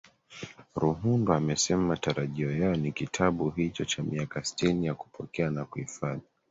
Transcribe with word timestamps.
Ruhundwa 0.75 1.35
amesema 1.37 1.81
matarajio 1.83 2.57
yao 2.57 2.75
ni 2.75 2.91
kitabu 2.91 3.49
hicho 3.49 3.85
cha 3.85 4.03
miaka 4.03 4.43
sitini 4.43 4.85
ya 4.87 4.93
kupokea 4.93 5.51
na 5.51 5.65
kuhifadhi 5.65 6.23